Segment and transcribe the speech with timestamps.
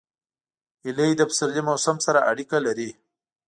[0.83, 2.89] هیلۍ د پسرلي موسم سره اړیکه لري